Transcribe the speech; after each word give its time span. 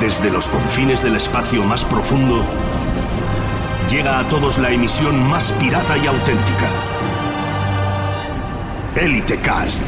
Desde 0.00 0.30
los 0.30 0.48
confines 0.48 1.02
del 1.02 1.16
espacio 1.16 1.62
más 1.64 1.84
profundo, 1.84 2.42
llega 3.90 4.18
a 4.18 4.28
todos 4.28 4.58
la 4.58 4.70
emisión 4.70 5.28
más 5.28 5.52
pirata 5.52 5.96
y 5.96 6.06
auténtica. 6.06 6.68
Elite 8.96 9.38
Cast. 9.38 9.82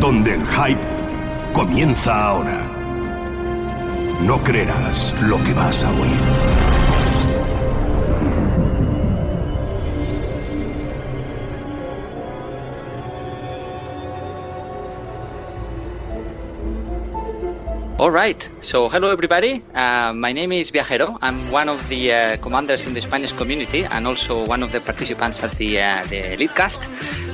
Donde 0.00 0.34
el 0.34 0.46
hype 0.46 0.80
comienza 1.52 2.28
ahora. 2.28 2.60
No 4.22 4.42
creerás 4.42 5.14
lo 5.22 5.42
que 5.44 5.52
vas 5.52 5.84
a 5.84 5.90
oír. 5.90 6.75
All 17.98 18.10
right. 18.10 18.46
So, 18.60 18.90
hello 18.90 19.10
everybody. 19.10 19.62
Uh, 19.74 20.12
my 20.12 20.30
name 20.30 20.52
is 20.52 20.70
Viajero. 20.70 21.16
I'm 21.22 21.50
one 21.50 21.70
of 21.70 21.80
the 21.88 22.12
uh, 22.12 22.36
commanders 22.44 22.84
in 22.84 22.92
the 22.92 23.00
Spanish 23.00 23.32
community 23.32 23.84
and 23.84 24.06
also 24.06 24.44
one 24.44 24.62
of 24.62 24.70
the 24.70 24.82
participants 24.82 25.42
at 25.42 25.52
the 25.52 25.80
uh, 25.80 26.04
the 26.10 26.34
Elite 26.34 26.54
Cast, 26.54 26.84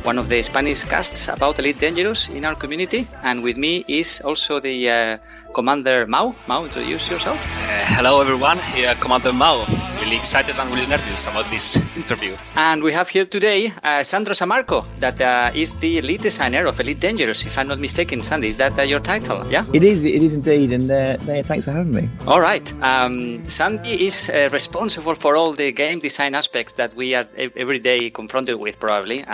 one 0.07 0.19
of 0.19 0.29
the 0.29 0.41
Spanish 0.41 0.85
casts 0.85 1.27
about 1.27 1.59
Elite 1.59 1.81
Dangerous 1.81 2.29
in 2.29 2.45
our 2.45 2.55
community. 2.55 3.09
And 3.25 3.43
with 3.43 3.57
me 3.57 3.85
is 3.89 4.21
also 4.25 4.61
the 4.61 4.89
uh, 4.89 5.19
commander 5.53 6.07
Mau. 6.07 6.33
Mau, 6.47 6.63
introduce 6.63 7.11
yourself. 7.11 7.39
Uh, 7.43 7.83
hello 7.99 8.21
everyone, 8.21 8.59
here 8.59 8.95
Commander 8.95 9.33
Mao. 9.33 9.67
Really 10.03 10.17
excited 10.17 10.59
and 10.59 10.69
really 10.75 10.89
nervous 10.89 11.29
about 11.29 11.47
this 11.47 11.77
interview. 11.97 12.35
And 12.57 12.83
we 12.83 12.93
have 12.93 13.09
here 13.09 13.25
today 13.25 13.73
uh, 13.85 14.03
Sandro 14.03 14.35
Sammarco, 14.35 14.85
that 14.99 15.21
uh, 15.21 15.53
is 15.55 15.77
the 15.77 16.03
lead 16.03 16.23
designer 16.23 16.67
of 16.67 16.81
Elite 16.81 16.99
Dangerous. 16.99 17.47
If 17.47 17.57
I'm 17.57 17.69
not 17.69 17.79
mistaken, 17.79 18.21
Sandy, 18.21 18.49
is 18.49 18.57
that 18.57 18.77
uh, 18.77 18.83
your 18.83 18.99
title? 18.99 19.47
Yeah. 19.49 19.65
It 19.73 19.85
is, 19.85 20.05
it 20.05 20.21
is 20.21 20.35
indeed, 20.35 20.73
and 20.73 20.91
uh, 20.91 21.19
yeah, 21.25 21.43
thanks 21.43 21.67
for 21.67 21.71
having 21.71 21.95
me. 21.95 22.11
All 22.27 22.41
right. 22.41 22.67
Um, 22.83 23.49
Sandy 23.49 24.05
is 24.05 24.29
uh, 24.29 24.49
responsible 24.53 25.15
for 25.15 25.37
all 25.37 25.53
the 25.53 25.71
game 25.71 26.01
design 26.01 26.35
aspects 26.35 26.73
that 26.75 26.97
we 26.97 27.15
are 27.15 27.29
every 27.39 27.79
day 27.79 28.11
confronted 28.11 28.57
with, 28.57 28.81
probably. 28.81 29.23
Uh, 29.23 29.29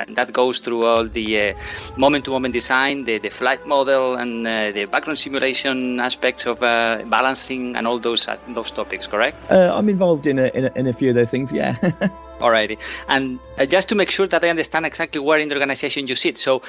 and 0.00 0.16
that 0.16 0.32
goes 0.32 0.60
through 0.60 0.86
all 0.86 1.04
the 1.04 1.54
moment 1.98 2.24
to 2.24 2.30
moment 2.30 2.54
design, 2.54 3.04
the, 3.04 3.18
the 3.18 3.28
flight 3.28 3.66
model, 3.66 4.16
and 4.16 4.46
uh, 4.46 4.72
the 4.72 4.86
background 4.86 5.18
simulation 5.18 6.00
aspects 6.00 6.46
of 6.46 6.62
uh, 6.62 7.02
balancing 7.04 7.76
and 7.76 7.86
all 7.86 7.98
those 7.98 8.26
uh, 8.26 8.38
those 8.54 8.72
topics, 8.72 9.06
correct? 9.06 9.36
Uh, 9.52 9.72
I'm 9.74 9.90
involved 9.90 10.05
in 10.14 10.38
a, 10.38 10.46
in 10.54 10.64
a 10.64 10.72
in 10.74 10.86
a 10.86 10.92
few 10.92 11.10
of 11.10 11.14
those 11.14 11.30
things. 11.30 11.52
Yeah. 11.52 11.76
Alrighty. 12.40 12.78
And 13.08 13.38
uh, 13.58 13.64
just 13.64 13.88
to 13.88 13.94
make 13.94 14.10
sure 14.10 14.26
that 14.26 14.44
I 14.44 14.50
understand 14.50 14.84
exactly 14.84 15.20
where 15.20 15.38
in 15.38 15.48
the 15.48 15.54
organization 15.54 16.06
you 16.06 16.14
sit, 16.14 16.36
so 16.36 16.60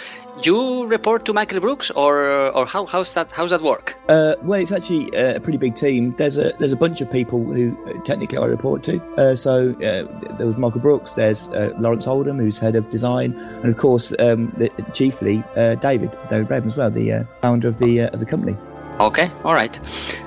you 0.42 0.88
report 0.88 1.26
to 1.26 1.34
Michael 1.34 1.60
Brookes, 1.60 1.92
or 1.92 2.30
or 2.52 2.66
how 2.66 2.86
how's 2.86 3.14
that 3.16 3.32
how's 3.32 3.50
that 3.50 3.62
work? 3.62 3.96
Uh, 4.08 4.36
well, 4.44 4.62
it's 4.62 4.72
actually 4.72 5.14
uh, 5.16 5.36
a 5.36 5.40
pretty 5.40 5.58
big 5.58 5.76
team. 5.76 6.16
There's 6.18 6.38
a 6.38 6.54
there's 6.60 6.72
a 6.72 6.78
bunch 6.78 7.02
of 7.02 7.12
people 7.12 7.44
who 7.44 7.78
uh, 7.86 8.02
technically 8.04 8.38
I 8.38 8.46
report 8.46 8.84
to. 8.84 9.04
Uh, 9.16 9.36
so 9.36 9.72
uh, 9.74 10.38
there 10.38 10.48
was 10.48 10.58
Michael 10.58 10.80
Brookes. 10.80 11.14
There's 11.14 11.50
uh, 11.50 11.74
Lawrence 11.78 12.08
Oldham, 12.08 12.38
who's 12.38 12.60
head 12.60 12.76
of 12.76 12.90
design, 12.90 13.34
and 13.34 13.66
of 13.66 13.78
course, 13.78 14.14
um, 14.20 14.54
the, 14.58 14.72
chiefly 14.94 15.44
uh, 15.58 15.76
David 15.76 16.17
David 16.30 16.48
Braben 16.48 16.67
as 16.67 16.78
well, 16.78 16.90
the 16.90 17.11
uh, 17.11 17.23
founder 17.42 17.67
of 17.67 17.78
the 17.80 18.02
uh, 18.02 18.10
of 18.10 18.22
the 18.22 18.26
company. 18.26 18.56
Okay, 19.00 19.30
all 19.44 19.54
right. 19.54 19.80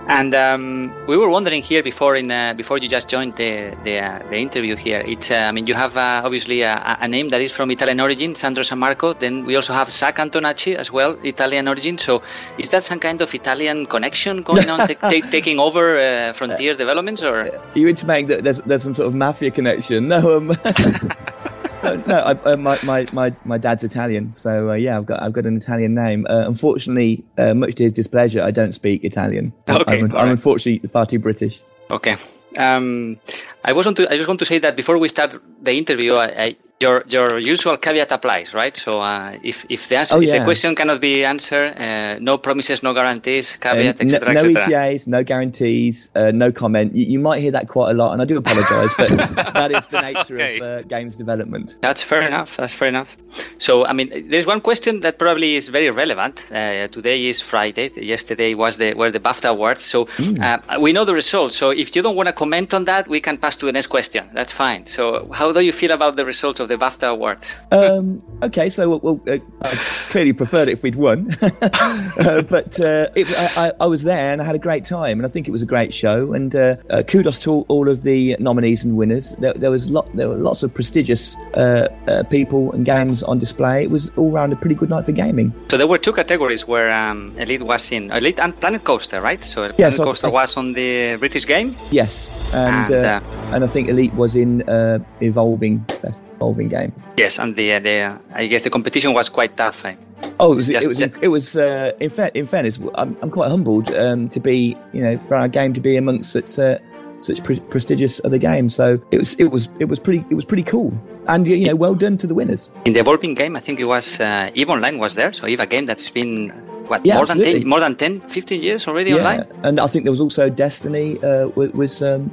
And 0.07 0.33
um, 0.33 0.93
we 1.09 1.17
were 1.17 1.29
wondering 1.29 1.61
here 1.61 1.83
before 1.83 2.15
in 2.15 2.31
uh, 2.31 2.55
before 2.55 2.79
you 2.79 2.89
just 2.89 3.09
joined 3.09 3.35
the 3.35 3.77
the, 3.83 3.99
uh, 3.99 4.19
the 4.31 4.37
interview 4.37 4.77
here. 4.77 5.03
It's 5.05 5.29
uh, 5.31 5.49
I 5.49 5.53
mean 5.53 5.67
you 5.67 5.75
have 5.75 5.97
uh, 5.97 6.23
obviously 6.25 6.63
a, 6.63 6.97
a 7.01 7.09
name 7.09 7.31
that 7.31 7.41
is 7.41 7.51
from 7.51 7.73
Italian 7.73 8.01
origin, 8.01 8.37
Sandro 8.37 8.63
Sammarco. 8.63 9.19
Then 9.19 9.45
we 9.45 9.57
also 9.57 9.73
have 9.73 9.91
Zac 9.91 10.19
Antonaci 10.19 10.77
as 10.77 10.93
well, 10.93 11.19
Italian 11.25 11.67
origin. 11.67 11.99
So 11.99 12.23
is 12.59 12.69
that 12.69 12.85
some 12.85 13.01
kind 13.01 13.21
of 13.21 13.35
Italian 13.35 13.87
connection 13.87 14.43
going 14.43 14.71
on, 14.71 14.79
ta- 14.89 14.95
ta- 15.11 15.29
taking 15.31 15.59
over 15.59 15.99
uh, 15.99 16.33
Frontier 16.33 16.75
developments, 16.77 17.23
or 17.25 17.41
Are 17.41 17.61
you 17.75 17.89
intimating 17.89 18.29
that 18.29 18.45
there's 18.45 18.61
there's 18.61 18.85
some 18.85 18.95
sort 18.95 19.09
of 19.09 19.15
mafia 19.15 19.51
connection? 19.51 20.07
No, 20.07 20.37
um, 20.37 20.49
no, 21.83 22.03
no 22.07 22.15
I, 22.15 22.33
uh, 22.33 22.57
my, 22.57 22.79
my, 22.85 23.07
my, 23.13 23.35
my 23.45 23.59
dad's 23.59 23.85
Italian, 23.85 24.33
so 24.33 24.71
uh, 24.71 24.75
yeah, 24.75 24.97
I've 24.97 25.07
got 25.07 25.23
I've 25.23 25.33
got 25.33 25.47
an 25.47 25.57
Italian 25.57 25.95
name. 25.95 26.27
Uh, 26.29 26.45
unfortunately, 26.47 27.25
uh, 27.39 27.55
much 27.55 27.75
to 27.77 27.85
his 27.85 27.93
displeasure, 27.93 28.43
I 28.43 28.51
don't 28.51 28.73
speak 28.73 29.05
Italian. 29.05 29.53
Okay, 29.69 29.99
I'm, 29.99 30.05
I'm 30.07 30.13
alright. 30.13 30.29
unfortunately 30.31 30.87
far 30.89 31.07
too 31.07 31.19
British. 31.19 31.63
Okay. 31.91 32.17
Um, 32.59 33.17
I 33.65 33.73
was 33.73 33.87
want 33.87 33.97
to. 33.99 34.11
I 34.13 34.17
just 34.17 34.29
want 34.29 34.41
to 34.41 34.45
say 34.45 34.59
that 34.59 34.77
before 34.77 34.99
we 34.99 35.09
start 35.09 35.37
the 35.63 35.73
interview, 35.73 36.15
I, 36.15 36.27
I, 36.27 36.57
your 36.81 37.05
your 37.09 37.39
usual 37.39 37.77
caveat 37.77 38.11
applies, 38.11 38.55
right? 38.55 38.77
So 38.77 39.01
uh, 39.01 39.37
if 39.43 39.67
if 39.69 39.89
the 39.89 39.97
answer, 39.99 40.17
Oh, 40.17 40.21
if 40.23 40.31
the 40.31 40.43
question 40.45 40.75
cannot 40.75 41.01
be 41.01 41.25
answered, 41.25 41.75
uh, 41.79 42.19
no 42.21 42.39
promises, 42.39 42.83
no 42.83 42.95
guarantees, 42.95 43.57
caveat, 43.57 44.01
no, 44.01 44.05
etc., 44.05 44.33
no 44.35 44.41
etc. 44.41 44.63
ETAs, 44.63 45.07
no 45.07 45.23
guarantees, 45.23 46.11
uh, 46.15 46.31
no 46.33 46.51
comment. 46.51 46.95
You, 46.97 47.05
you 47.05 47.19
might 47.19 47.41
hear 47.41 47.51
that 47.53 47.69
quite 47.69 47.91
a 47.91 47.95
lot, 47.95 48.13
and 48.15 48.23
I 48.23 48.25
do 48.25 48.39
apologise, 48.39 48.93
but 48.97 49.09
that 49.55 49.71
is 49.71 49.87
the 49.89 50.01
nature 50.01 50.35
Okay. 50.35 50.57
of 50.57 50.63
uh, 50.63 50.83
games 50.83 51.17
development. 51.17 51.77
That's 51.83 52.03
fair 52.03 52.23
enough. 52.23 52.57
That's 52.57 52.73
fair 52.73 52.89
enough. 52.89 53.15
So, 53.59 53.85
I 53.85 53.93
mean, 53.93 54.09
there's 54.31 54.47
one 54.47 54.61
question 54.63 55.01
that 55.01 55.19
probably 55.19 55.57
is 55.57 55.69
very 55.69 55.91
relevant. 55.91 56.47
Uh, 56.51 56.89
today 56.89 57.27
is 57.27 57.41
Friday. 57.43 57.91
Yesterday 57.97 58.55
was 58.55 58.79
the 58.79 58.95
were 58.95 59.11
the 59.11 59.21
BAFTA 59.21 59.51
awards. 59.51 59.83
So 59.85 60.09
uh, 60.41 60.59
we 60.81 60.93
know 60.93 61.05
the 61.05 61.15
results. 61.15 61.57
So 61.57 61.71
if 61.71 61.95
you 61.95 62.01
don't 62.03 62.17
want 62.17 62.29
to 62.29 62.33
comment 62.33 62.73
on 62.73 62.85
that, 62.85 63.07
we 63.09 63.21
can 63.21 63.37
pass 63.37 63.57
to 63.57 63.67
the 63.67 63.73
next 63.73 63.89
question. 63.89 64.31
That's 64.33 64.53
fine. 64.53 64.87
So 64.87 65.31
how 65.33 65.53
do 65.53 65.61
you 65.61 65.73
feel 65.73 65.91
about 65.93 66.17
the 66.17 66.25
results 66.25 66.59
of 66.61 66.70
the 66.71 66.79
BAFTA 66.79 67.11
awards? 67.11 67.57
Um, 67.73 68.21
okay, 68.43 68.69
so 68.69 68.99
well, 68.99 69.21
uh, 69.29 69.39
I 69.63 69.75
clearly 70.11 70.33
preferred 70.33 70.69
it 70.69 70.73
if 70.73 70.83
we'd 70.83 70.97
won, 70.97 71.37
uh, 71.43 72.43
but 72.43 72.81
uh, 72.81 73.09
it, 73.15 73.27
I, 73.57 73.73
I- 73.81 73.87
was 73.87 74.03
there 74.03 74.33
and 74.33 74.41
I 74.41 74.45
had 74.45 74.55
a 74.55 74.59
great 74.59 74.85
time, 74.85 75.19
and 75.19 75.27
I 75.27 75.29
think 75.29 75.47
it 75.49 75.51
was 75.51 75.63
a 75.63 75.67
great 75.67 75.93
show. 75.95 76.33
And 76.33 76.55
uh, 76.55 76.77
uh, 76.91 77.03
kudos 77.07 77.39
to 77.41 77.51
all, 77.53 77.67
all 77.69 77.89
of 77.89 78.03
the 78.03 78.37
nominees 78.39 78.85
and 78.85 78.97
winners. 78.97 79.35
There, 79.39 79.53
there 79.55 79.71
was 79.71 79.89
lot, 79.91 80.07
there 80.17 80.29
were 80.29 80.37
lots 80.37 80.63
of 80.63 80.73
prestigious 80.75 81.37
uh, 81.55 81.89
uh, 82.09 82.23
people 82.25 82.73
and 82.73 82.85
games 82.85 83.23
on 83.23 83.39
display. 83.39 83.83
It 83.85 83.91
was 83.91 84.11
all 84.17 84.31
round 84.31 84.53
a 84.53 84.57
pretty 84.57 84.75
good 84.77 84.91
night 84.91 85.05
for 85.05 85.13
gaming. 85.13 85.53
So 85.71 85.77
there 85.77 85.87
were 85.89 85.99
two 85.99 86.13
categories 86.13 86.67
where 86.69 86.91
um, 86.91 87.35
Elite 87.39 87.63
was 87.63 87.91
in 87.93 88.11
Elite 88.13 88.39
and 88.41 88.59
Planet 88.61 88.85
Coaster, 88.85 89.21
right? 89.21 89.43
So 89.43 89.61
Planet 89.63 89.79
Yes, 89.79 89.99
I- 90.01 90.05
Coaster 90.05 90.27
I- 90.29 90.31
was 90.31 90.57
on 90.57 90.73
the 90.75 91.17
British 91.19 91.47
game. 91.47 91.75
Yes, 91.91 92.29
and 92.55 92.93
And, 92.93 93.05
uh, 93.07 93.21
and 93.55 93.65
I 93.65 93.67
think 93.67 93.89
Elite 93.89 94.15
was 94.15 94.35
in 94.37 94.63
uh, 94.69 94.99
evolving 95.21 95.79
best 96.03 96.21
evolving 96.41 96.60
game. 96.69 96.93
Yes, 97.17 97.39
and 97.39 97.55
the 97.57 97.79
the 97.79 98.19
I 98.35 98.47
guess 98.47 98.63
the 98.63 98.71
competition 98.71 99.13
was 99.15 99.29
quite 99.29 99.57
tough. 99.57 99.85
eh? 99.85 99.95
Oh, 100.39 100.53
it 100.53 100.57
was. 100.57 100.69
Just- 100.69 100.85
it 100.85 100.89
was. 100.89 101.01
It 101.23 101.29
was. 101.29 101.57
Uh, 101.57 101.93
in, 102.01 102.11
fa- 102.11 102.31
in 102.35 102.47
fairness, 102.47 102.79
I'm, 102.95 103.17
I'm 103.23 103.31
quite 103.31 103.49
humbled 103.51 103.89
um, 103.95 104.29
to 104.29 104.41
be, 104.41 104.77
you 104.93 105.03
know, 105.03 105.17
for 105.29 105.35
our 105.35 105.49
game 105.49 105.73
to 105.73 105.81
be 105.81 105.97
amongst 105.97 106.33
such 106.33 106.59
uh, 106.59 106.79
such 107.21 107.43
pre- 107.45 107.61
prestigious 107.61 108.21
other 108.25 108.39
games. 108.39 108.75
So 108.75 109.01
it 109.11 109.19
was. 109.19 109.35
It 109.37 109.51
was. 109.51 109.69
It 109.79 109.87
was 109.87 109.99
pretty. 110.01 110.25
It 110.31 110.35
was 110.35 110.45
pretty 110.45 110.63
cool. 110.65 110.93
And 111.29 111.47
you 111.47 111.67
know, 111.67 111.77
well 111.77 111.95
done 111.95 112.17
to 112.19 112.27
the 112.27 112.35
winners. 112.35 112.71
In 112.85 112.93
the 112.93 113.01
evolving 113.01 113.35
game, 113.35 113.57
I 113.57 113.61
think 113.61 113.79
it 113.81 113.85
was 113.85 114.21
uh, 114.21 114.51
Eve 114.55 114.71
Online 114.71 114.99
was 114.99 115.15
there. 115.15 115.33
So 115.33 115.47
Eve, 115.47 115.61
a 115.61 115.67
game 115.67 115.87
that's 115.87 116.11
been 116.11 116.51
what 116.89 117.05
Yeah, 117.07 117.17
more 117.17 117.27
than 117.27 117.39
10, 117.39 117.69
more 117.69 117.79
than 117.81 117.95
10, 117.95 118.21
15 118.23 118.63
years 118.63 118.89
already 118.89 119.13
online. 119.15 119.45
And 119.63 119.79
I 119.79 119.87
think 119.87 120.05
there 120.05 120.11
was 120.13 120.21
also 120.21 120.51
Destiny 120.51 121.23
uh, 121.23 121.47
was, 121.55 121.71
was 121.73 122.03
um, 122.03 122.31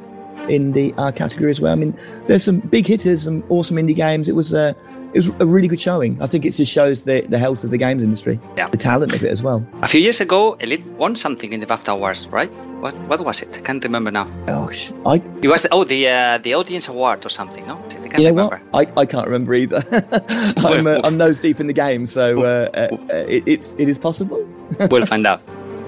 in 0.49 0.71
the 0.73 0.93
our 0.97 1.11
category 1.11 1.51
as 1.51 1.59
well. 1.59 1.71
I 1.73 1.75
mean, 1.75 1.97
there's 2.27 2.43
some 2.43 2.59
big 2.59 2.87
hitters, 2.87 3.23
some 3.23 3.43
awesome 3.49 3.77
indie 3.77 3.95
games. 3.95 4.27
It 4.29 4.35
was. 4.35 4.53
Uh, 4.53 4.73
it 5.13 5.19
was 5.19 5.29
a 5.39 5.45
really 5.45 5.69
good 5.69 5.79
showing. 5.79 6.21
I 6.21 6.27
think 6.27 6.43
it 6.45 6.51
just 6.51 6.71
shows 6.71 7.03
the, 7.03 7.21
the 7.21 7.39
health 7.39 7.63
of 7.63 7.71
the 7.71 7.77
games 7.77 8.03
industry, 8.03 8.39
Yeah. 8.57 8.67
the 8.67 8.77
talent 8.77 9.13
of 9.13 9.23
it 9.23 9.31
as 9.31 9.41
well. 9.41 9.65
A 9.81 9.87
few 9.87 10.01
years 10.01 10.19
ago, 10.19 10.53
Elite 10.59 10.85
won 10.97 11.15
something 11.15 11.53
in 11.53 11.61
the 11.61 11.65
BAFTA 11.65 11.93
Awards, 11.93 12.27
right? 12.27 12.51
What 12.81 12.93
what 13.07 13.21
was 13.21 13.41
it? 13.41 13.57
I 13.57 13.61
can't 13.61 13.81
remember 13.83 14.11
now. 14.11 14.25
Gosh, 14.45 14.91
I 15.05 15.21
It 15.41 15.47
was 15.47 15.65
oh 15.71 15.85
the 15.85 16.09
uh, 16.09 16.37
the 16.43 16.53
audience 16.55 16.89
award 16.89 17.25
or 17.25 17.29
something, 17.29 17.65
no? 17.65 17.77
I 17.77 17.87
can't 17.89 18.19
You 18.19 18.25
know 18.25 18.29
remember. 18.31 18.61
what? 18.71 18.97
I, 18.97 19.01
I 19.01 19.05
can't 19.05 19.25
remember 19.27 19.53
either. 19.53 19.81
I'm, 20.57 20.85
uh, 20.85 20.99
I'm 21.05 21.17
nose 21.17 21.39
deep 21.39 21.59
in 21.61 21.67
the 21.67 21.73
game, 21.73 22.05
so 22.05 22.43
uh, 22.43 22.69
uh, 22.73 22.87
uh, 23.09 23.15
it, 23.27 23.43
it's 23.47 23.75
it 23.77 23.87
is 23.87 23.97
possible. 23.97 24.45
we'll 24.91 25.05
find 25.05 25.25
out. 25.25 25.41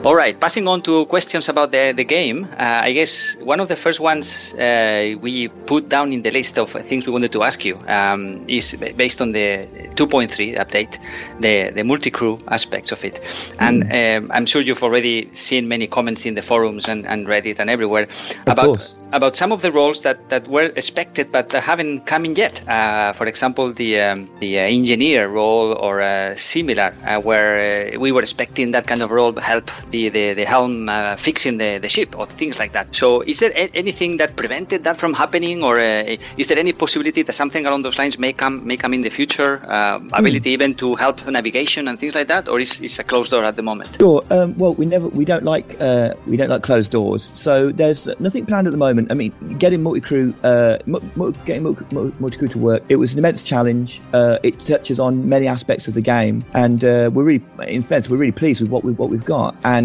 All 0.06 0.16
right, 0.16 0.40
passing 0.40 0.66
on 0.70 0.82
to 0.84 1.06
questions 1.08 1.50
about 1.50 1.74
the, 1.74 1.92
the 1.94 2.06
game. 2.06 2.46
Uh, 2.58 2.84
I 2.84 2.94
guess 2.94 3.36
one 3.42 3.60
of 3.60 3.68
the 3.68 3.76
first 3.76 4.00
ones 4.00 4.54
uh, 4.54 5.16
we 5.20 5.50
put 5.50 5.90
down 5.90 6.14
in 6.14 6.22
the 6.22 6.32
list 6.32 6.58
of 6.58 6.72
things 6.72 7.06
we 7.06 7.12
wanted 7.12 7.34
to 7.34 7.44
ask 7.44 7.66
you 7.66 7.78
um, 7.90 8.46
is 8.48 8.78
based 8.96 9.20
on 9.20 9.34
the 9.34 9.68
2.3 9.96 10.56
update, 10.56 10.98
the, 11.42 11.72
the 11.76 11.84
multi 11.84 12.10
crew 12.10 12.40
aspects 12.48 12.94
of 12.94 13.04
it. 13.04 13.20
And 13.60 13.92
um, 13.92 14.32
I'm 14.32 14.46
sure 14.46 14.62
you've 14.62 14.82
already 14.84 15.30
seen 15.34 15.68
many 15.68 15.86
comments 15.86 16.26
in 16.26 16.36
the 16.36 16.42
forums 16.42 16.88
and, 16.88 17.06
and 17.06 17.28
Reddit 17.28 17.60
and 17.60 17.70
everywhere 17.70 18.08
about 18.48 18.66
course. 18.66 18.96
about 19.12 19.36
some 19.36 19.52
of 19.52 19.62
the 19.62 19.72
roles 19.72 20.04
that, 20.04 20.30
that 20.30 20.48
were 20.48 20.72
expected 20.78 21.30
but 21.34 21.52
haven't 21.52 22.06
come 22.06 22.24
in 22.24 22.38
yet. 22.38 22.66
Uh, 22.70 23.12
for 23.12 23.26
example, 23.26 23.74
the 23.74 24.00
um, 24.00 24.28
the 24.40 24.60
uh, 24.60 24.62
engineer 24.62 25.28
role 25.28 25.74
or 25.74 26.02
uh, 26.02 26.38
similar, 26.38 26.96
uh, 27.06 27.20
where 27.20 27.94
uh, 27.94 28.00
we 28.00 28.14
were 28.14 28.22
expecting 28.22 28.72
that 28.72 28.88
kind 28.88 29.02
of 29.02 29.12
role 29.12 29.34
to 29.34 29.42
help 29.42 29.70
the 29.92 30.10
the, 30.10 30.34
the 30.34 30.46
helm 30.46 30.90
uh, 30.90 31.16
fixing 31.16 31.58
the, 31.58 31.78
the 31.80 31.90
ship 31.90 32.18
or 32.18 32.26
things 32.26 32.60
like 32.60 32.72
that. 32.74 32.96
So, 32.96 33.22
is 33.22 33.40
there 33.40 33.52
a- 33.52 33.72
anything 33.74 34.18
that 34.18 34.36
prevented 34.36 34.84
that 34.84 34.98
from 34.98 35.14
happening, 35.14 35.64
or 35.64 35.80
uh, 35.80 36.16
is 36.38 36.48
there 36.48 36.60
any 36.60 36.74
possibility 36.74 37.22
that 37.24 37.34
something 37.34 37.66
along 37.66 37.84
those 37.84 37.98
lines 37.98 38.18
may 38.20 38.34
come 38.34 38.66
may 38.66 38.78
come 38.78 38.94
in 38.94 39.02
the 39.02 39.10
future? 39.10 39.62
Uh, 39.68 40.00
ability 40.14 40.50
even 40.52 40.76
to 40.76 40.96
help 40.96 41.26
navigation 41.28 41.88
and 41.88 42.00
things 42.00 42.16
like 42.16 42.28
that, 42.28 42.48
or 42.50 42.60
is 42.60 42.80
is 42.82 43.00
a 43.00 43.04
closed 43.04 43.32
door 43.32 43.44
at 43.44 43.56
the 43.56 43.64
moment? 43.64 43.98
Sure. 44.00 44.24
Um, 44.30 44.58
well, 44.58 44.74
we 44.76 44.86
never 44.86 45.08
we 45.10 45.26
don't 45.26 45.44
like 45.44 45.68
uh, 45.80 46.14
we 46.28 46.38
don't 46.38 46.50
like 46.50 46.64
closed 46.64 46.92
doors. 46.92 47.24
So 47.34 47.72
there's 47.72 48.08
nothing 48.20 48.46
planned 48.46 48.68
at 48.68 48.72
the 48.72 48.78
moment. 48.88 49.12
I 49.12 49.16
mean, 49.16 49.32
getting 49.58 49.82
multi 49.84 50.02
crew 50.02 50.34
uh, 50.44 50.78
mu- 50.86 51.34
getting 51.46 51.64
multi 51.64 52.38
crew 52.38 52.48
to 52.50 52.60
work. 52.60 52.84
It 52.90 52.98
was 52.98 53.14
an 53.14 53.20
immense 53.20 53.42
challenge. 53.48 54.02
Uh, 54.14 54.38
it 54.44 54.60
touches 54.60 55.00
on 55.00 55.28
many 55.30 55.48
aspects 55.48 55.88
of 55.88 55.94
the 55.94 56.02
game, 56.02 56.44
and 56.54 56.84
uh, 56.84 57.10
we're 57.14 57.24
really, 57.24 57.46
in 57.68 57.84
fairness, 57.84 58.10
we're 58.10 58.18
really 58.18 58.40
pleased 58.44 58.62
with 58.62 58.70
what 58.70 58.84
we 58.84 58.92
what 58.94 59.10
we've 59.10 59.26
got. 59.26 59.56
And 59.64 59.79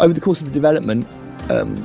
over 0.00 0.12
the 0.12 0.20
course 0.20 0.40
of 0.42 0.48
the 0.48 0.54
development. 0.54 1.06
Um, 1.50 1.76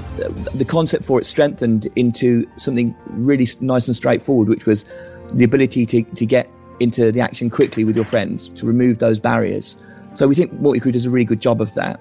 the 0.56 0.66
concept 0.66 1.04
for 1.04 1.20
it 1.20 1.26
strengthened 1.26 1.88
into 1.98 2.50
something 2.56 2.96
really 3.10 3.46
nice 3.60 3.88
and 3.90 3.96
straightforward, 3.96 4.48
which 4.48 4.66
was 4.66 4.86
the 5.34 5.44
ability 5.44 5.86
to, 5.88 6.04
to 6.04 6.26
get 6.26 6.50
into 6.80 7.12
the 7.12 7.20
action 7.20 7.50
quickly 7.50 7.84
with 7.84 7.96
your 7.98 8.06
friends, 8.06 8.48
to 8.50 8.66
remove 8.66 9.00
those 9.00 9.20
barriers. 9.20 9.76
So 10.14 10.28
we 10.30 10.36
think 10.36 10.54
Multicrew 10.62 10.94
does 10.94 11.06
a 11.06 11.10
really 11.10 11.26
good 11.26 11.42
job 11.42 11.60
of 11.62 11.74
that. 11.74 12.00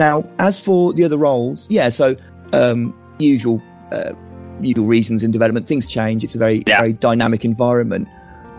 Now, 0.00 0.24
as 0.38 0.58
for 0.58 0.94
the 0.94 1.04
other 1.04 1.18
roles, 1.18 1.70
yeah, 1.70 1.90
so 1.90 2.16
um, 2.54 2.94
usual 3.18 3.60
uh, 3.92 4.12
usual 4.60 4.86
reasons 4.86 5.22
in 5.22 5.30
development, 5.30 5.66
things 5.68 5.86
change. 5.86 6.24
It's 6.24 6.34
a 6.34 6.38
very 6.38 6.64
Yeah. 6.66 6.78
very 6.80 6.94
dynamic 6.94 7.44
environment, 7.44 8.08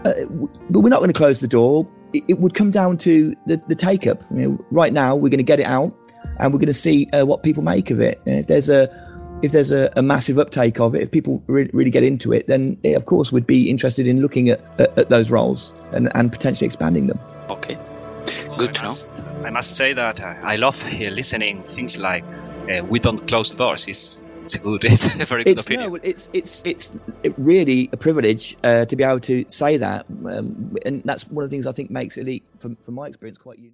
uh, 0.05 0.13
w- 0.13 0.49
but 0.69 0.81
we're 0.81 0.89
not 0.89 0.99
going 0.99 1.11
to 1.11 1.17
close 1.17 1.39
the 1.39 1.47
door. 1.47 1.87
It, 2.13 2.23
it 2.27 2.39
would 2.39 2.53
come 2.53 2.69
down 2.69 2.97
to 2.97 3.35
the, 3.47 3.59
the 3.67 3.75
take 3.75 4.05
up. 4.07 4.21
You 4.31 4.37
know, 4.49 4.65
right 4.71 4.93
now, 4.93 5.15
we're 5.15 5.29
going 5.29 5.39
to 5.45 5.51
get 5.53 5.59
it 5.59 5.65
out, 5.65 5.91
and 6.39 6.53
we're 6.53 6.59
going 6.59 6.67
to 6.67 6.73
see 6.73 7.07
uh, 7.11 7.25
what 7.25 7.43
people 7.43 7.63
make 7.63 7.91
of 7.91 8.01
it. 8.01 8.21
And 8.25 8.39
if 8.39 8.47
there's 8.47 8.69
a 8.69 8.89
if 9.41 9.51
there's 9.51 9.71
a, 9.71 9.91
a 9.95 10.01
massive 10.01 10.39
uptake 10.39 10.79
of 10.79 10.95
it, 10.95 11.03
if 11.03 11.11
people 11.11 11.43
re- 11.47 11.69
really 11.73 11.91
get 11.91 12.03
into 12.03 12.33
it, 12.33 12.47
then 12.47 12.77
eh, 12.83 12.93
of 12.95 13.05
course 13.05 13.31
we'd 13.31 13.45
be 13.45 13.69
interested 13.69 14.07
in 14.07 14.21
looking 14.21 14.49
at, 14.49 14.61
at, 14.79 14.97
at 14.97 15.09
those 15.09 15.29
roles 15.29 15.73
and, 15.91 16.09
and 16.15 16.31
potentially 16.31 16.65
expanding 16.65 17.07
them. 17.07 17.19
Okay. 17.49 17.77
Good 18.57 18.69
I 18.69 18.73
to 18.73 18.81
know. 18.83 18.87
must, 18.89 19.23
I 19.43 19.49
must 19.49 19.75
say 19.75 19.93
that 19.93 20.21
uh, 20.21 20.35
I 20.41 20.55
love 20.55 20.83
uh, 20.85 20.89
listening 21.09 21.63
things 21.63 21.99
like 21.99 22.23
uh, 22.23 22.83
"We 22.83 22.99
don't 22.99 23.27
close 23.27 23.53
doors." 23.53 23.87
It's 23.87 24.21
it's 24.41 24.55
a 24.55 24.59
good, 24.59 24.85
it's 24.85 25.19
a 25.21 25.25
very 25.25 25.43
good 25.43 25.57
It's 25.57 25.63
opinion. 25.63 25.89
no, 25.89 25.95
it's 26.01 26.29
it's 26.33 26.61
it's 26.65 26.91
really 27.37 27.89
a 27.91 27.97
privilege 27.97 28.55
uh, 28.63 28.85
to 28.85 28.95
be 28.95 29.03
able 29.03 29.19
to 29.21 29.45
say 29.49 29.77
that, 29.77 30.05
um, 30.09 30.75
and 30.85 31.03
that's 31.03 31.27
one 31.29 31.43
of 31.43 31.49
the 31.49 31.53
things 31.55 31.67
I 31.67 31.71
think 31.73 31.91
makes 31.91 32.17
Elite, 32.17 32.45
from, 32.55 32.77
from 32.77 32.95
my 32.95 33.07
experience, 33.07 33.37
quite 33.37 33.57
unique. 33.59 33.73